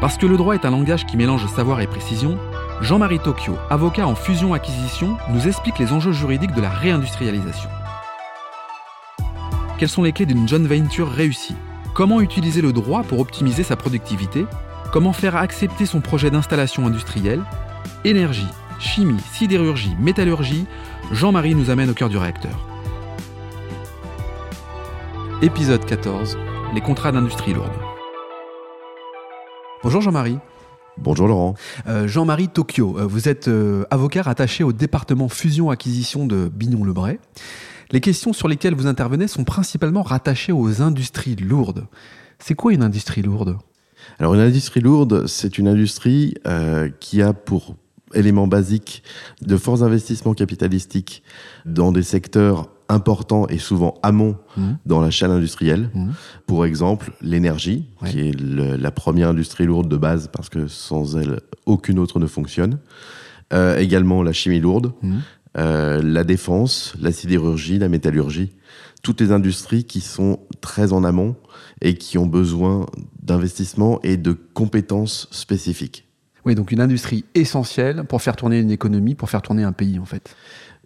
[0.00, 2.38] Parce que le droit est un langage qui mélange savoir et précision,
[2.80, 7.68] Jean-Marie Tokyo, avocat en fusion-acquisition, nous explique les enjeux juridiques de la réindustrialisation.
[9.76, 11.56] Quelles sont les clés d'une joint venture réussie?
[11.94, 14.46] Comment utiliser le droit pour optimiser sa productivité?
[14.92, 17.42] Comment faire accepter son projet d'installation industrielle?
[18.04, 18.46] Énergie,
[18.78, 20.66] chimie, sidérurgie, métallurgie,
[21.10, 22.68] Jean-Marie nous amène au cœur du réacteur.
[25.42, 26.38] Épisode 14.
[26.72, 27.97] Les contrats d'industrie lourde.
[29.84, 30.38] Bonjour Jean-Marie.
[30.96, 31.54] Bonjour Laurent.
[31.86, 37.20] Euh, Jean-Marie Tokyo, euh, vous êtes euh, avocat rattaché au département fusion-acquisition de Bignon-le-Bray.
[37.92, 41.86] Les questions sur lesquelles vous intervenez sont principalement rattachées aux industries lourdes.
[42.40, 43.56] C'est quoi une industrie lourde?
[44.18, 46.34] Alors une industrie lourde, c'est une industrie
[47.00, 47.76] qui a pour
[48.14, 49.02] élément basique
[49.42, 51.22] de forts investissements capitalistiques
[51.66, 54.62] dans des secteurs importants et souvent amont mmh.
[54.86, 55.90] dans la chaîne industrielle.
[55.94, 56.10] Mmh.
[56.46, 61.40] Pour exemple, l'énergie, qui est la première industrie lourde de base parce que sans elle,
[61.66, 62.78] aucune autre ne fonctionne.
[63.52, 65.16] Euh, également la chimie lourde, mmh.
[65.56, 68.52] euh, la défense, la sidérurgie, la métallurgie.
[69.02, 71.36] Toutes les industries qui sont très en amont
[71.80, 72.86] et qui ont besoin
[73.22, 76.06] d'investissements et de compétences spécifiques.
[76.44, 79.98] Oui, donc une industrie essentielle pour faire tourner une économie, pour faire tourner un pays
[79.98, 80.34] en fait.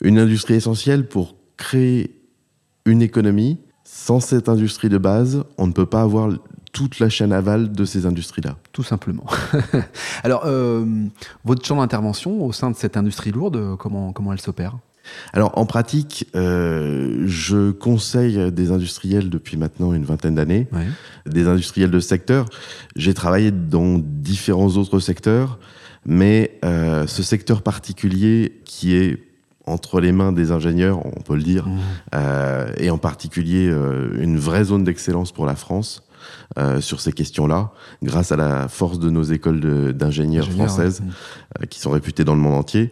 [0.02, 2.18] Une industrie essentielle pour créer
[2.84, 3.58] une économie.
[3.84, 6.30] Sans cette industrie de base, on ne peut pas avoir
[6.72, 8.56] toute la chaîne aval de ces industries-là.
[8.72, 9.26] Tout simplement.
[10.24, 10.84] Alors, euh,
[11.44, 14.78] votre champ d'intervention au sein de cette industrie lourde, comment, comment elle s'opère?
[15.32, 20.68] Alors en pratique, euh, je conseille des industriels depuis maintenant une vingtaine d'années,
[21.26, 22.46] des industriels de secteur.
[22.96, 25.58] J'ai travaillé dans différents autres secteurs,
[26.06, 29.31] mais euh, ce secteur particulier qui est
[29.66, 31.78] entre les mains des ingénieurs, on peut le dire, mmh.
[32.14, 36.02] euh, et en particulier euh, une vraie zone d'excellence pour la France.
[36.58, 37.72] Euh, sur ces questions-là,
[38.02, 41.04] grâce à la force de nos écoles d'ingénieurs françaises mmh.
[41.62, 42.90] euh, qui sont réputées dans le monde entier.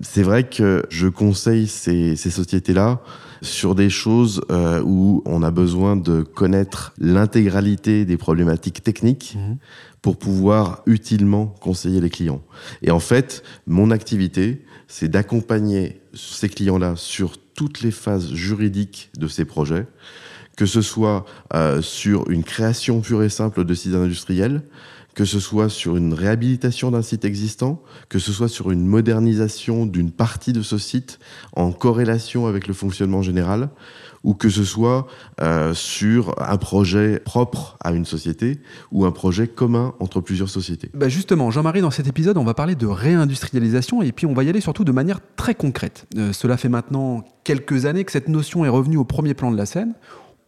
[0.00, 3.02] C'est vrai que je conseille ces, ces sociétés-là
[3.42, 9.56] sur des choses euh, où on a besoin de connaître l'intégralité des problématiques techniques mmh.
[10.00, 12.40] pour pouvoir utilement conseiller les clients.
[12.80, 19.28] Et en fait, mon activité, c'est d'accompagner ces clients-là sur toutes les phases juridiques de
[19.28, 19.86] ces projets,
[20.56, 24.62] que ce soit euh, sur une création pure et simple de sites industriels,
[25.14, 29.86] que ce soit sur une réhabilitation d'un site existant, que ce soit sur une modernisation
[29.86, 31.18] d'une partie de ce site
[31.54, 33.70] en corrélation avec le fonctionnement général,
[34.24, 35.06] ou que ce soit
[35.40, 38.60] euh, sur un projet propre à une société
[38.90, 40.90] ou un projet commun entre plusieurs sociétés.
[40.94, 44.42] Bah justement, Jean-Marie, dans cet épisode, on va parler de réindustrialisation et puis on va
[44.42, 46.06] y aller surtout de manière très concrète.
[46.16, 49.58] Euh, cela fait maintenant quelques années que cette notion est revenue au premier plan de
[49.58, 49.94] la scène.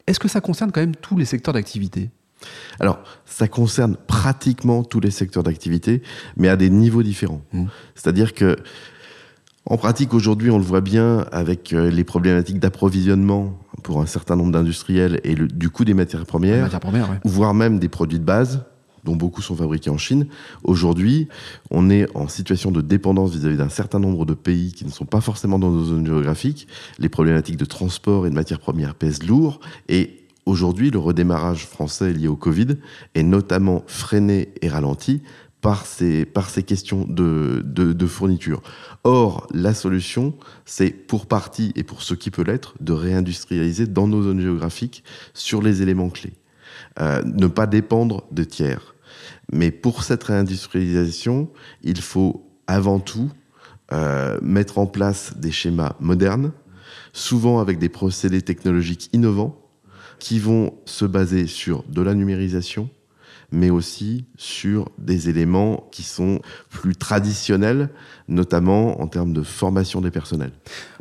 [0.06, 2.11] Est-ce que ça concerne quand même tous les secteurs d'activité?
[2.81, 6.03] Alors, ça concerne pratiquement tous les secteurs d'activité,
[6.37, 7.41] mais à des niveaux différents.
[7.53, 7.65] Mmh.
[7.94, 8.56] C'est-à-dire que,
[9.65, 14.37] en pratique, aujourd'hui, on le voit bien avec euh, les problématiques d'approvisionnement pour un certain
[14.37, 18.19] nombre d'industriels et le, du coût des matières premières, matières premières voire même des produits
[18.19, 18.65] de base
[19.06, 20.27] dont beaucoup sont fabriqués en Chine.
[20.65, 21.28] Aujourd'hui,
[21.71, 25.06] on est en situation de dépendance vis-à-vis d'un certain nombre de pays qui ne sont
[25.06, 26.69] pas forcément dans nos zones géographiques.
[26.99, 32.12] Les problématiques de transport et de matières premières pèsent lourd et Aujourd'hui, le redémarrage français
[32.12, 32.77] lié au Covid
[33.17, 35.21] est notamment freiné et ralenti
[35.61, 38.62] par ces, par ces questions de, de, fourniture.
[39.03, 40.34] Or, la solution,
[40.65, 45.03] c'est pour partie, et pour ce qui peut l'être, de réindustrialiser dans nos zones géographiques
[45.34, 46.34] sur les éléments clés.
[47.00, 48.94] Euh, ne pas dépendre de tiers.
[49.53, 51.50] Mais pour cette réindustrialisation,
[51.82, 53.31] il faut avant tout
[53.92, 56.53] euh, mettre en place des schémas modernes,
[57.12, 59.56] souvent avec des procédés technologiques innovants,
[60.19, 62.88] qui vont se baser sur de la numérisation,
[63.53, 67.91] mais aussi sur des éléments qui sont plus traditionnels,
[68.28, 70.53] notamment en termes de formation des personnels.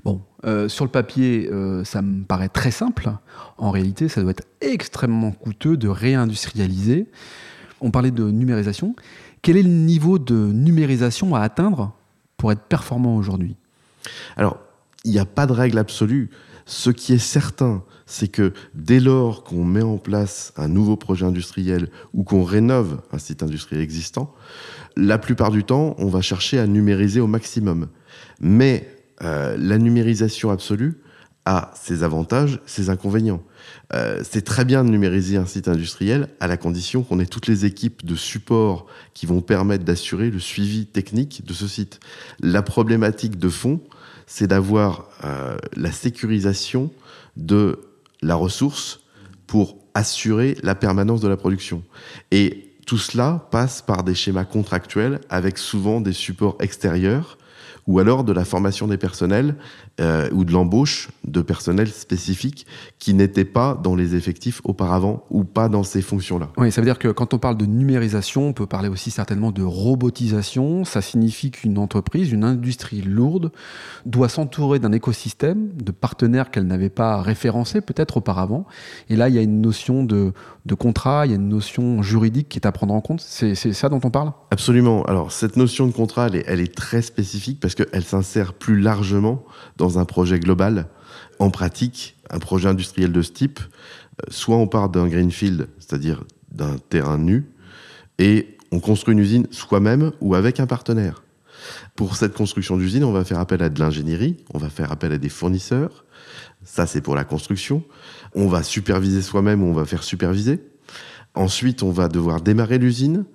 [0.03, 3.09] Bon, euh, sur le papier, euh, ça me paraît très simple.
[3.57, 7.07] En réalité, ça doit être extrêmement coûteux de réindustrialiser.
[7.81, 8.95] On parlait de numérisation.
[9.41, 11.93] Quel est le niveau de numérisation à atteindre
[12.37, 13.55] pour être performant aujourd'hui?
[14.37, 14.57] Alors,
[15.03, 16.29] il n'y a pas de règle absolue.
[16.65, 21.25] Ce qui est certain, c'est que dès lors qu'on met en place un nouveau projet
[21.25, 24.33] industriel ou qu'on rénove un site industriel existant,
[24.97, 27.87] la plupart du temps, on va chercher à numériser au maximum.
[28.39, 28.89] Mais
[29.21, 30.97] euh, la numérisation absolue
[31.45, 33.43] a ses avantages, ses inconvénients.
[33.93, 37.47] Euh, c'est très bien de numériser un site industriel à la condition qu'on ait toutes
[37.47, 41.99] les équipes de support qui vont permettre d'assurer le suivi technique de ce site.
[42.39, 43.79] La problématique de fond,
[44.25, 46.91] c'est d'avoir euh, la sécurisation
[47.37, 47.79] de
[48.21, 49.01] la ressource
[49.45, 51.83] pour assurer la permanence de la production.
[52.31, 57.37] Et tout cela passe par des schémas contractuels avec souvent des supports extérieurs
[57.87, 59.55] ou alors de la formation des personnels
[60.01, 62.65] euh, ou de l'embauche de personnel spécifique
[62.99, 66.49] qui n'étaient pas dans les effectifs auparavant ou pas dans ces fonctions-là.
[66.57, 69.51] Oui, ça veut dire que quand on parle de numérisation, on peut parler aussi certainement
[69.51, 70.83] de robotisation.
[70.83, 73.51] Ça signifie qu'une entreprise, une industrie lourde,
[74.05, 78.65] doit s'entourer d'un écosystème de partenaires qu'elle n'avait pas référencés peut-être auparavant.
[79.09, 80.33] Et là, il y a une notion de,
[80.65, 83.21] de contrat, il y a une notion juridique qui est à prendre en compte.
[83.21, 84.31] C'est ça dont on parle?
[84.49, 85.03] Absolument.
[85.03, 88.79] Alors, cette notion de contrat, elle est, elle est très spécifique parce qu'elle s'insère plus
[88.79, 89.45] largement
[89.77, 90.87] dans un projet global.
[91.39, 96.23] En pratique, un projet industriel de ce type, euh, soit on part d'un greenfield, c'est-à-dire
[96.51, 97.45] d'un terrain nu,
[98.17, 101.23] et on construit une usine soi-même ou avec un partenaire.
[101.95, 105.11] Pour cette construction d'usine, on va faire appel à de l'ingénierie, on va faire appel
[105.11, 106.05] à des fournisseurs.
[106.63, 107.83] Ça, c'est pour la construction.
[108.33, 110.61] On va superviser soi-même ou on va faire superviser.
[111.35, 113.25] Ensuite, on va devoir démarrer l'usine.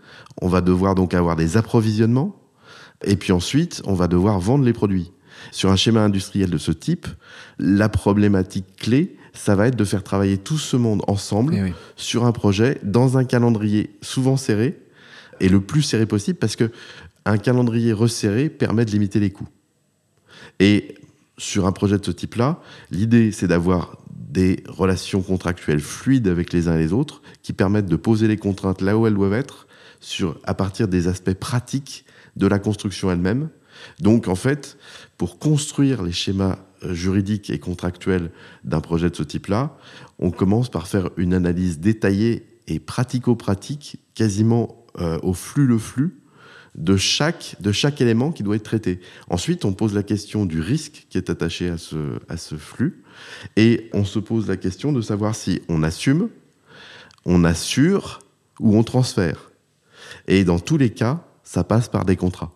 [0.41, 2.40] On va devoir donc avoir des approvisionnements.
[3.05, 5.13] Et puis ensuite, on va devoir vendre les produits.
[5.53, 7.07] Sur un schéma industriel de ce type,
[7.59, 12.25] la problématique clé, ça va être de faire travailler tout ce monde ensemble eh sur
[12.25, 14.79] un projet dans un calendrier souvent serré
[15.41, 16.71] et le plus serré possible parce que
[17.25, 19.49] un calendrier resserré permet de limiter les coûts.
[20.59, 20.95] Et
[21.39, 22.61] sur un projet de ce type-là,
[22.91, 27.87] l'idée c'est d'avoir des relations contractuelles fluides avec les uns et les autres qui permettent
[27.87, 29.67] de poser les contraintes là où elles doivent être
[30.01, 32.05] sur, à partir des aspects pratiques
[32.37, 33.51] de la construction elle-même.
[34.01, 34.79] Donc en fait,
[35.17, 38.31] pour construire les schémas euh, juridiques et contractuels
[38.65, 39.77] d'un projet de ce type-là,
[40.19, 46.17] on commence par faire une analyse détaillée et pratico-pratique, quasiment euh, au flux le flux,
[46.77, 49.01] de chaque, de chaque élément qui doit être traité.
[49.29, 53.03] Ensuite, on pose la question du risque qui est attaché à ce, à ce flux,
[53.57, 56.29] et on se pose la question de savoir si on assume,
[57.25, 58.21] on assure
[58.61, 59.51] ou on transfère.
[60.29, 62.53] Et dans tous les cas, ça passe par des contrats.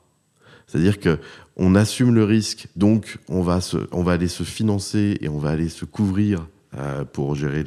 [0.68, 1.18] C'est-à-dire que
[1.56, 5.38] on assume le risque, donc on va, se, on va aller se financer et on
[5.38, 6.46] va aller se couvrir
[6.76, 7.64] euh, pour gérer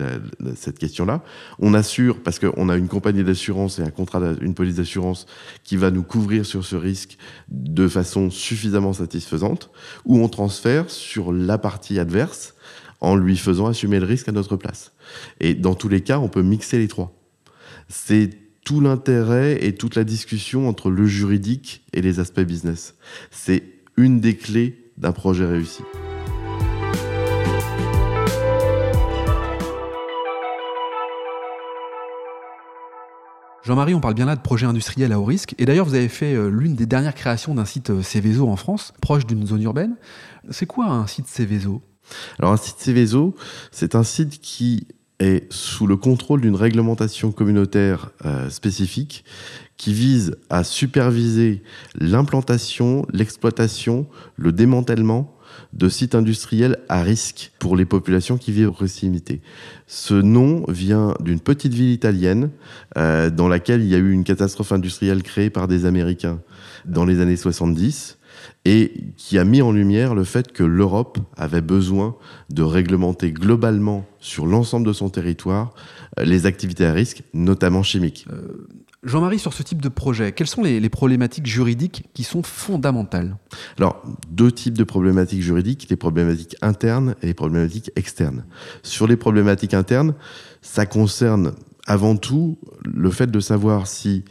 [0.56, 1.22] cette question-là.
[1.60, 5.26] On assure, parce qu'on a une compagnie d'assurance et un contrat, une police d'assurance
[5.66, 7.18] qui va nous couvrir sur ce risque
[7.50, 9.70] de façon suffisamment satisfaisante,
[10.06, 12.56] ou on transfère sur la partie adverse
[13.02, 14.94] en lui faisant assumer le risque à notre place.
[15.42, 17.14] Et dans tous les cas, on peut mixer les trois.
[17.90, 22.96] C'est tout l'intérêt et toute la discussion entre le juridique et les aspects business.
[23.32, 23.64] C'est
[23.96, 25.84] une des clés d'un projet réussi.
[33.64, 35.56] Jean-Marie, on parle bien là de projet industriel à haut risque.
[35.58, 38.58] Et d'ailleurs, vous avez fait euh, l'une des dernières créations d'un site euh, Céveso en
[38.58, 39.96] France, proche d'une zone urbaine.
[40.50, 41.82] C'est quoi un site Céveso?
[42.38, 43.34] Alors, un site Céveso,
[43.72, 44.88] c'est un site qui
[45.20, 49.24] est sous le contrôle d'une réglementation communautaire euh, spécifique
[49.78, 51.64] qui vise à superviser
[51.96, 55.38] l'implantation, l'exploitation, le démantèlement
[55.74, 59.42] de sites industriels à risque pour les populations qui vivent au proximité.
[59.88, 62.50] Ce nom vient d'une petite ville italienne
[62.98, 66.40] euh, dans laquelle il y a eu une catastrophe industrielle créée par des Américains
[66.86, 68.17] dans les années 70
[68.66, 72.16] et qui a mis en lumière le fait que l'Europe avait besoin
[72.50, 75.74] de réglementer globalement sur l'ensemble de son territoire
[76.20, 78.26] euh, les activités à risque, notamment chimiques.
[78.32, 78.68] Euh,
[79.04, 83.38] Jean-Marie, sur ce type de projet, quelles sont les, problématiques juridiques qui sont fondamentales?
[83.78, 88.46] Alors, deux types de problématiques juridiques, les problématiques internes et les problématiques externes.
[88.84, 90.14] Sur les problématiques internes,
[90.62, 91.54] ça concerne
[91.86, 94.26] avant tout le fait de savoir si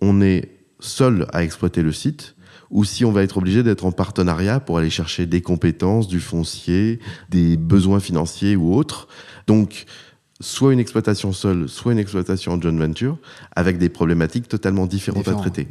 [0.00, 2.34] on est seul à exploiter le site,
[2.74, 6.20] ou si on va être obligé d'être en partenariat pour aller chercher des compétences, du
[6.20, 6.98] foncier,
[7.30, 9.06] des besoins financiers ou autres.
[9.46, 9.86] Donc,
[10.40, 13.16] soit une exploitation seule, soit une exploitation en joint venture,
[13.54, 15.68] avec des problématiques totalement différentes à traiter.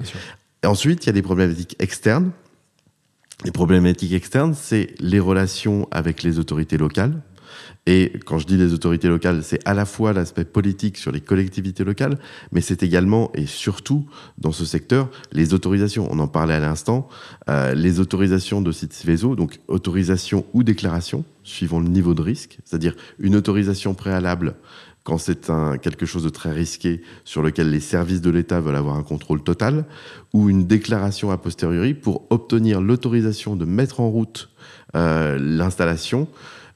[0.64, 2.32] Et ensuite, il y a des problématiques externes.
[3.44, 7.22] Les problématiques externes, c'est les relations avec les autorités locales,
[7.86, 11.22] et quand je dis les autorités locales, c'est à la fois l'aspect politique sur les
[11.22, 12.18] collectivités locales,
[12.52, 14.06] mais c'est également et surtout
[14.38, 16.08] dans ce secteur les autorisations.
[16.10, 17.08] On en parlait à l'instant,
[17.50, 22.60] euh, les autorisations de sites Céveso, donc autorisation ou déclaration, suivant le niveau de risque,
[22.64, 24.56] c'est-à-dire une autorisation préalable
[25.04, 28.96] quand c'est quelque chose de très risqué sur lequel les services de l'État veulent avoir
[28.96, 29.86] un contrôle total,
[30.32, 34.50] ou une déclaration a posteriori pour obtenir l'autorisation de mettre en route
[34.96, 36.28] euh, l'installation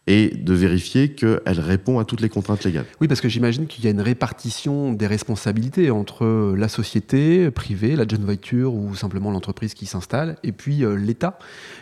[0.07, 2.85] et de vérifier qu'elle répond à toutes les contraintes légales.
[3.01, 7.95] Oui, parce que j'imagine qu'il y a une répartition des responsabilités entre la société privée,
[7.95, 11.37] la jeune voiture ou simplement l'entreprise qui s'installe, et puis euh, l'État.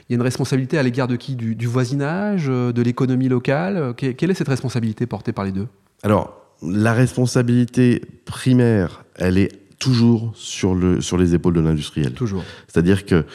[0.10, 1.36] Il y a une responsabilité à l'égard de qui?
[1.36, 3.94] Du, voisinage, euh, de l'économie locale?
[3.96, 5.67] Quelle est cette responsabilité portée par les deux?
[6.01, 12.13] Alors, la responsabilité primaire, elle est toujours sur, le, sur les épaules de l'industriel.
[12.13, 12.44] Toujours.
[12.67, 13.25] C'est-à-dire que,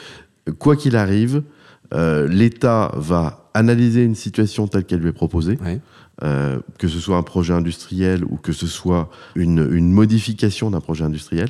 [0.59, 1.43] quoi qu'il arrive,
[1.93, 5.57] euh, l'État va analyser une situation telle qu'elle lui est proposée,
[6.23, 10.81] euh, que ce soit un projet industriel ou que ce soit une, une modification d'un
[10.81, 11.49] projet industriel.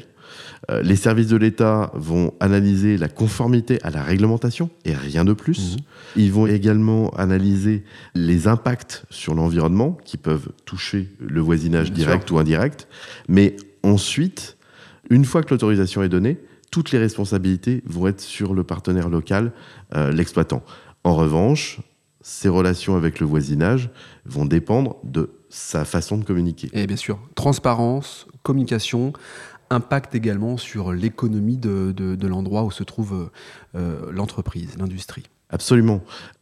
[0.69, 5.33] Euh, les services de l'État vont analyser la conformité à la réglementation et rien de
[5.33, 5.73] plus.
[5.73, 5.81] Mhm.
[6.17, 7.83] Ils vont également analyser
[8.15, 12.87] les impacts sur l'environnement qui peuvent toucher le voisinage direct ou indirect.
[13.27, 14.57] Mais ensuite,
[15.09, 16.39] une fois que l'autorisation est donnée,
[16.69, 19.51] toutes les responsabilités vont être sur le partenaire local,
[19.95, 20.63] euh, l'exploitant.
[21.03, 21.79] En revanche,
[22.21, 23.89] ses relations avec le voisinage
[24.25, 26.69] vont dépendre de sa façon de communiquer.
[26.73, 29.13] Et bien sûr, transparence, communication,
[29.69, 33.31] impact également sur l'économie de, l'endroit où se trouve
[33.75, 35.23] euh, l'entreprise, l'industrie.
[35.49, 36.01] Absolument.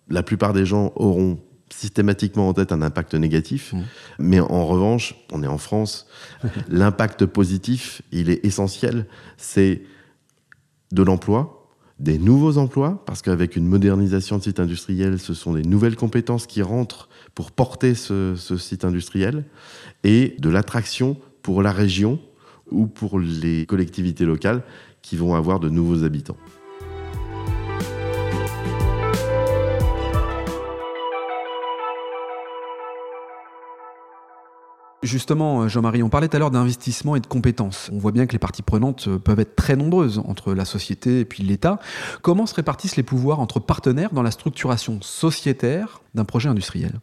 [0.10, 1.40] La plupart des gens auront
[1.72, 3.82] systématiquement en tête un impact négatif, mmh.
[4.20, 6.08] mais en revanche, on est en France,
[6.68, 9.06] l'impact positif, il est essentiel,
[9.38, 9.84] c'est
[10.92, 11.59] de l'emploi,
[12.00, 16.48] des nouveaux emplois, parce qu'avec une modernisation de site industriel, ce sont des nouvelles compétences
[16.48, 19.46] qui rentrent pour porter ce site industriel,
[20.03, 22.20] et de l'attraction pour la région
[22.72, 24.63] ou pour les collectivités locales
[25.01, 26.38] qui vont avoir de nouveaux habitants.
[35.01, 37.89] Justement, Jean-Marie, on parlait tout à l'heure d'investissement et de compétences.
[37.94, 41.25] On voit bien que les parties prenantes peuvent être très nombreuses entre la société et
[41.25, 41.79] puis l'État.
[42.22, 47.00] Comment se répartissent les pouvoirs entre partenaires dans la structuration sociétaire d'un projet industriel?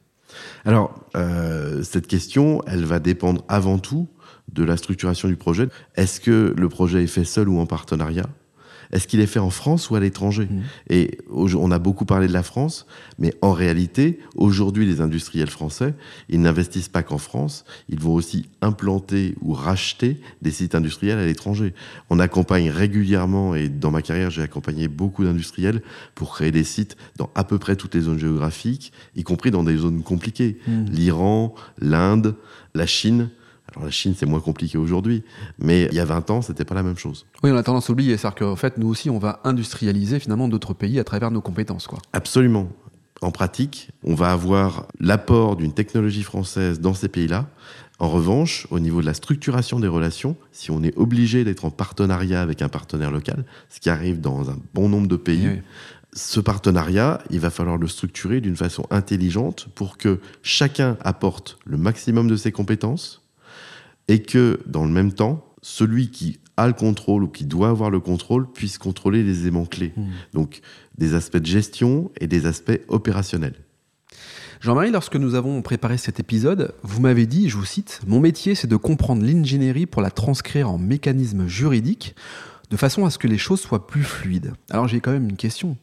[0.66, 4.08] Alors, euh, cette question, elle va dépendre avant tout
[4.52, 5.68] de la structuration du projet.
[5.94, 8.26] Est-ce que le projet est fait seul ou en partenariat?
[8.92, 10.60] Est-ce qu'il est fait en France ou à l'étranger mmh.
[10.90, 12.86] Et on a beaucoup parlé de la France,
[13.18, 15.94] mais en réalité, aujourd'hui, les industriels français,
[16.28, 21.26] ils n'investissent pas qu'en France, ils vont aussi implanter ou racheter des sites industriels à
[21.26, 21.74] l'étranger.
[22.10, 25.82] On accompagne régulièrement, et dans ma carrière, j'ai accompagné beaucoup d'industriels
[26.14, 29.64] pour créer des sites dans à peu près toutes les zones géographiques, y compris dans
[29.64, 30.58] des zones compliquées.
[30.66, 30.84] Mmh.
[30.90, 32.34] L'Iran, l'Inde,
[32.74, 33.30] la Chine.
[33.72, 35.22] Alors la Chine, c'est moins compliqué aujourd'hui,
[35.58, 37.26] mais il y a 20 ans, c'était pas la même chose.
[37.42, 40.48] Oui, on a tendance à oublier, c'est-à-dire qu'en fait, nous aussi, on va industrialiser finalement
[40.48, 41.86] d'autres pays à travers nos compétences.
[41.86, 41.98] Quoi.
[42.12, 42.68] Absolument.
[43.22, 47.46] En pratique, on va avoir l'apport d'une technologie française dans ces pays-là.
[47.98, 51.70] En revanche, au niveau de la structuration des relations, si on est obligé d'être en
[51.70, 55.62] partenariat avec un partenaire local, ce qui arrive dans un bon nombre de pays,
[56.12, 61.78] ce partenariat, il va falloir le structurer d'une façon intelligente pour que chacun apporte le
[61.78, 63.22] maximum de ses compétences,
[64.08, 67.90] et que dans le même temps, celui qui a le contrôle ou qui doit avoir
[67.90, 69.92] le contrôle puisse contrôler les éléments clés.
[69.96, 70.10] Hmm.
[70.32, 70.60] Donc
[70.96, 73.56] des aspects de gestion et des aspects opérationnels.
[74.60, 78.54] Jean-Marie, lorsque nous avons préparé cet épisode, vous m'avez dit, je vous cite, Mon métier,
[78.54, 82.16] c'est de comprendre l'ingénierie pour la transcrire en mécanisme juridique,
[82.70, 84.54] de façon à ce que les choses soient plus fluides.
[84.70, 85.76] Alors j'ai quand même une question.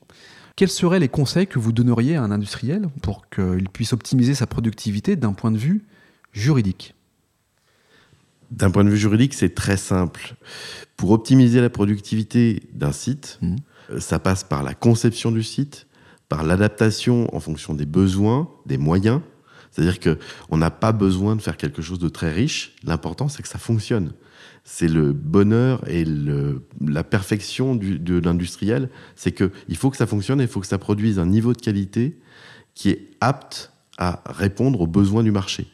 [0.56, 4.48] Quels seraient les conseils que vous donneriez à un industriel pour qu'il puisse optimiser sa
[4.48, 5.86] productivité d'un point de vue
[6.32, 6.96] juridique?
[8.54, 10.36] D'un point de vue juridique, c'est très simple.
[10.96, 13.56] Pour optimiser la productivité d'un site, mmh.
[13.92, 15.88] euh, ça passe par la conception du site,
[16.30, 19.22] par l'adaptation en fonction des besoins, des moyens.
[19.72, 22.76] C'est-à-dire qu'on n'a pas besoin de faire quelque chose de très riche.
[22.84, 24.14] L'important, c'est que ça fonctionne.
[24.64, 26.06] C'est le bonheur et
[26.80, 28.90] la perfection de l'industriel.
[29.16, 31.60] C'est qu'il faut que ça fonctionne et il faut que ça produise un niveau de
[31.60, 32.20] qualité
[32.76, 35.73] qui est apte à répondre aux besoins du marché.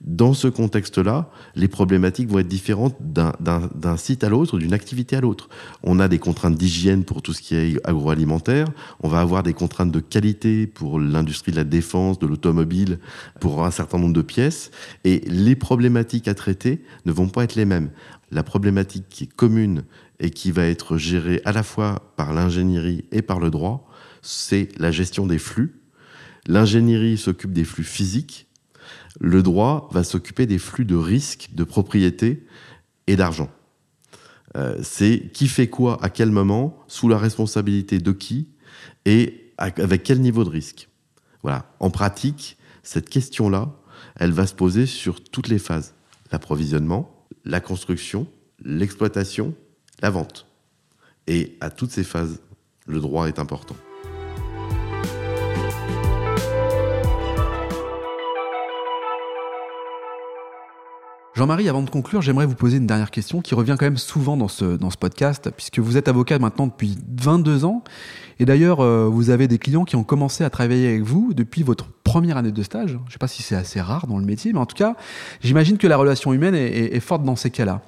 [0.00, 5.20] Dans ce contexte-là, les problématiques vont être différentes d'un site à l'autre, d'une activité à
[5.20, 5.48] l'autre.
[5.82, 8.68] On a des contraintes d'hygiène pour tout ce qui est agroalimentaire,
[9.00, 13.00] on va avoir des contraintes de qualité pour l'industrie de la défense, de l'automobile,
[13.40, 14.70] pour un certain nombre de pièces,
[15.02, 17.90] et les problématiques à traiter ne vont pas être les mêmes.
[18.30, 19.82] La problématique qui est commune
[20.20, 23.88] et qui va être gérée à la fois par l'ingénierie et par le droit,
[24.22, 25.80] c'est la gestion des flux.
[26.46, 28.47] L'ingénierie s'occupe des flux physiques,
[29.20, 32.46] le droit va s'occuper des flux de risque, de propriété
[33.06, 33.50] et d'argent.
[34.56, 38.48] Euh, c'est qui fait quoi à quel moment, sous la responsabilité de qui
[39.04, 40.88] et avec quel niveau de risque.
[41.42, 41.70] Voilà.
[41.80, 43.72] En pratique, cette question-là,
[44.16, 45.94] elle va se poser sur toutes les phases
[46.30, 48.26] l'approvisionnement, la construction,
[48.62, 49.54] l'exploitation,
[50.02, 50.46] la vente.
[51.26, 52.40] Et à toutes ces phases,
[52.86, 53.76] le droit est important.
[61.38, 64.36] Jean-Marie, avant de conclure, j'aimerais vous poser une dernière question qui revient quand même souvent
[64.36, 67.84] dans ce, dans ce podcast, puisque vous êtes avocat maintenant depuis 22 ans.
[68.40, 71.62] Et d'ailleurs, euh, vous avez des clients qui ont commencé à travailler avec vous depuis
[71.62, 72.90] votre première année de stage.
[72.90, 74.96] Je ne sais pas si c'est assez rare dans le métier, mais en tout cas,
[75.40, 77.82] j'imagine que la relation humaine est, forte dans ces cas-là.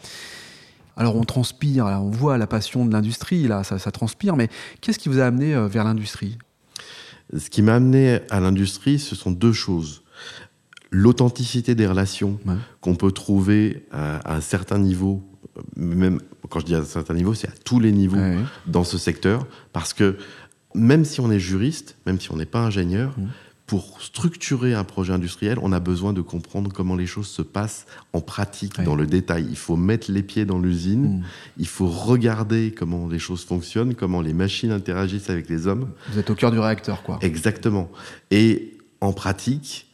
[0.97, 4.49] Alors on transpire, on voit la passion de l'industrie, là, ça, transpire, mais
[4.81, 6.39] qu'est-ce qui vous a amené euh, vers l'industrie?
[7.37, 10.05] Ce qui m'a amené à l'industrie, ce sont deux choses.
[10.91, 12.39] L'authenticité des relations
[12.81, 15.23] qu'on peut trouver à, un certain niveau,
[15.77, 18.19] même quand je dis à un certain niveau, c'est à tous les niveaux
[18.67, 20.17] dans ce secteur, parce que
[20.75, 23.27] même si on est juriste, même si on n'est pas ingénieur, mmh
[23.71, 27.87] pour structurer un projet industriel, on a besoin de comprendre comment les choses se passent
[28.13, 29.47] en pratique, dans le détail.
[29.49, 31.23] Il faut mettre les pieds dans l'usine, mm.
[31.57, 35.89] il faut regarder comment les choses fonctionnent, comment les machines interagissent avec les hommes.
[36.11, 37.21] Vous êtes au cœur du réacteur, quoi.
[37.23, 37.93] Exactement.
[38.33, 39.87] Et en pratique,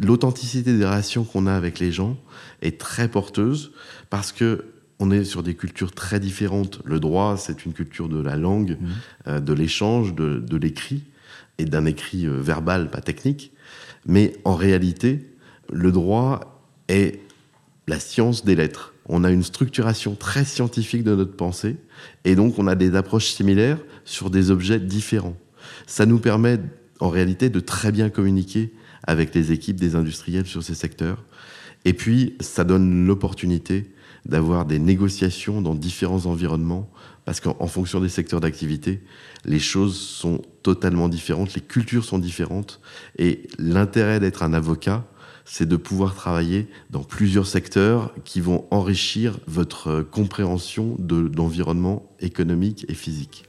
[0.00, 2.18] l'authenticité des relations qu'on a avec les gens
[2.60, 3.72] est très porteuse
[4.10, 4.64] parce que
[4.98, 6.80] on est sur des cultures très différentes.
[6.84, 8.86] Le droit, c'est une culture de la langue, mm.
[9.26, 11.02] euh, de l'échange, de l'écrit
[11.58, 13.52] et d'un écrit euh, verbal, pas technique.
[14.06, 15.30] Mais en réalité,
[15.72, 17.20] le droit est
[17.86, 18.94] la science des lettres.
[19.06, 21.76] On a une structuration très scientifique de notre pensée,
[22.24, 25.36] et donc on a des approches similaires sur des objets différents.
[25.86, 26.58] Ça nous permet
[27.00, 28.72] en réalité de très bien communiquer
[29.04, 31.24] avec les équipes des industriels sur ces secteurs.
[31.84, 33.92] Et puis, ça donne l'opportunité
[34.24, 36.88] d'avoir des négociations dans différents environnements,
[37.24, 39.02] parce qu'en fonction des secteurs d'activité,
[39.44, 42.80] les choses sont totalement différentes, les cultures sont différentes,
[43.18, 45.04] et l'intérêt d'être un avocat,
[45.44, 52.86] c'est de pouvoir travailler dans plusieurs secteurs qui vont enrichir votre compréhension de l'environnement économique
[52.88, 53.44] et physique.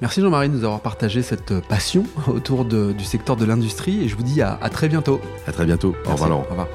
[0.00, 4.16] Merci Jean-Marie de nous avoir partagé cette passion autour du secteur de l'industrie et je
[4.16, 5.20] vous dis à, très bientôt.
[5.46, 5.94] À très bientôt.
[6.06, 6.68] Au revoir Au revoir.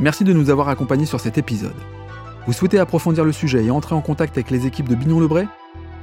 [0.00, 1.76] Merci de nous avoir accompagnés sur cet épisode.
[2.46, 5.46] Vous souhaitez approfondir le sujet et entrer en contact avec les équipes de Bignon Lebray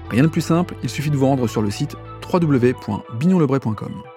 [0.10, 1.96] Rien de plus simple, il suffit de vous rendre sur le site
[2.32, 4.13] www.bignonlebray.com.